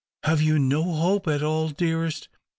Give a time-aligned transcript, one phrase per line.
[0.23, 2.27] Have you no hope at all, dearest